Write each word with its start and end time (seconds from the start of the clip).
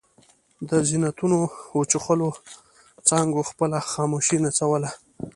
د 0.69 0.71
زیتونو 0.89 1.39
وچخولو 1.77 2.29
څانګو 3.07 3.41
خپله 3.49 3.77
خاموشي 3.91 4.37
نڅوله. 4.43 4.89